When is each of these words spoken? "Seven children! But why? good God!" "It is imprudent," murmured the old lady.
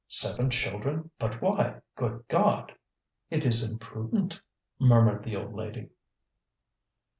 "Seven 0.07 0.49
children! 0.49 1.11
But 1.19 1.43
why? 1.43 1.79
good 1.95 2.25
God!" 2.27 2.71
"It 3.29 3.45
is 3.45 3.61
imprudent," 3.61 4.41
murmured 4.79 5.23
the 5.23 5.35
old 5.35 5.53
lady. 5.53 5.91